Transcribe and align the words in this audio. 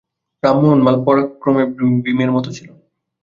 রামমোহন 0.43 0.79
মাল 0.83 0.95
পরাক্রমে 1.05 1.63
ভীমের 2.03 2.29
মত 2.35 2.45
ছিল। 2.57 2.69